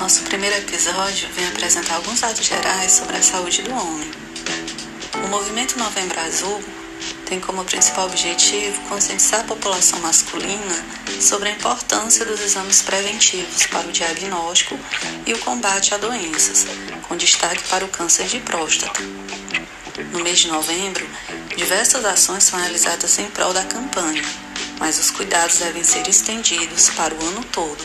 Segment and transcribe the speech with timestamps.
[0.00, 4.10] nosso primeiro episódio vem apresentar alguns dados gerais sobre a saúde do homem.
[5.24, 6.60] O movimento Novembro Azul
[7.26, 10.84] tem como principal objetivo conscientizar a população masculina
[11.20, 14.76] sobre a importância dos exames preventivos para o diagnóstico
[15.24, 16.66] e o combate a doenças,
[17.06, 19.00] com destaque para o câncer de próstata.
[20.10, 21.08] No mês de novembro,
[21.56, 24.24] diversas ações são realizadas em prol da campanha,
[24.78, 27.84] mas os cuidados devem ser estendidos para o ano todo.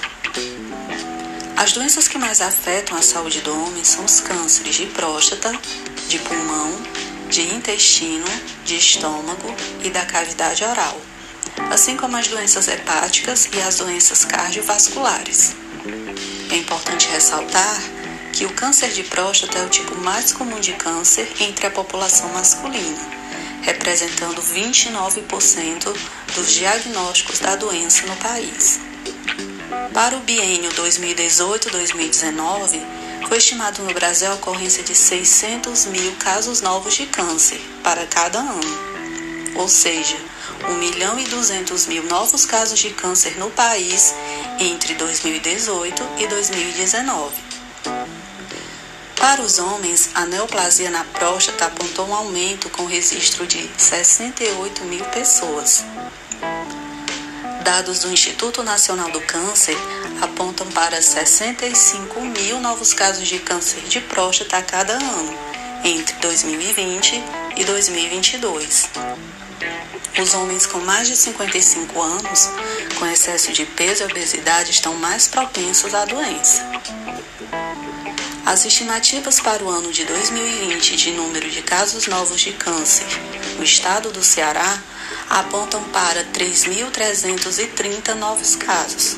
[1.55, 5.51] As doenças que mais afetam a saúde do homem são os cânceres de próstata,
[6.07, 6.71] de pulmão,
[7.29, 8.25] de intestino,
[8.65, 10.99] de estômago e da cavidade oral,
[11.71, 15.55] assim como as doenças hepáticas e as doenças cardiovasculares.
[16.51, 17.81] É importante ressaltar
[18.33, 22.29] que o câncer de próstata é o tipo mais comum de câncer entre a população
[22.33, 23.22] masculina,
[23.63, 25.95] representando 29%
[26.35, 28.79] dos diagnósticos da doença no país.
[29.93, 32.81] Para o biênio 2018-2019,
[33.27, 38.37] foi estimado no Brasil a ocorrência de 600 mil casos novos de câncer para cada
[38.39, 38.61] ano,
[39.55, 40.15] ou seja,
[40.67, 44.13] 1 milhão e 200 mil novos casos de câncer no país
[44.59, 47.35] entre 2018 e 2019.
[49.23, 55.05] Para os homens, a neoplasia na próstata apontou um aumento com registro de 68 mil
[55.05, 55.85] pessoas.
[57.63, 59.77] Dados do Instituto Nacional do Câncer
[60.21, 65.33] apontam para 65 mil novos casos de câncer de próstata a cada ano,
[65.85, 67.23] entre 2020
[67.55, 68.89] e 2022.
[70.21, 72.49] Os homens com mais de 55 anos,
[72.99, 76.61] com excesso de peso e obesidade, estão mais propensos à doença.
[78.45, 83.07] As estimativas para o ano de 2020 de número de casos novos de câncer
[83.57, 84.83] no estado do Ceará
[85.29, 89.15] apontam para 3.330 novos casos.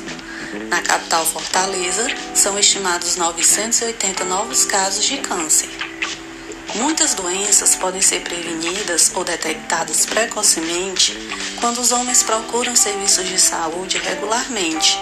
[0.68, 5.70] Na capital Fortaleza, são estimados 980 novos casos de câncer.
[6.76, 11.16] Muitas doenças podem ser prevenidas ou detectadas precocemente
[11.60, 14.96] quando os homens procuram serviços de saúde regularmente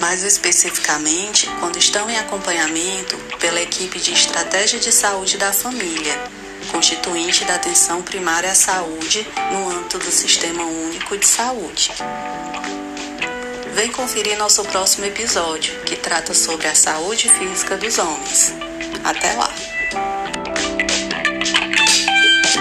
[0.00, 6.18] mais especificamente quando estão em acompanhamento pela equipe de estratégia de saúde da família,
[6.70, 11.92] constituinte da atenção primária à saúde no âmbito do Sistema Único de Saúde.
[13.74, 18.54] Vem conferir nosso próximo episódio, que trata sobre a saúde física dos homens.
[19.04, 19.52] Até lá!